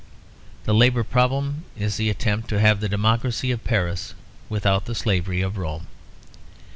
The 0.63 0.73
Labour 0.73 1.03
problem 1.03 1.63
is 1.77 1.97
the 1.97 2.09
attempt 2.09 2.47
to 2.49 2.59
have 2.59 2.79
the 2.79 2.89
democracy 2.89 3.51
of 3.51 3.63
Paris 3.63 4.15
without 4.49 4.85
the 4.85 4.95
slavery 4.95 5.41
of 5.41 5.59
Rome. 5.59 5.85